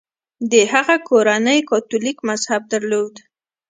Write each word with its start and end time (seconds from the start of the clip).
د 0.51 0.53
هغه 0.73 0.95
کورنۍ 1.09 1.59
کاتولیک 1.69 2.17
مذهب 2.29 2.61
درلود. 2.73 3.15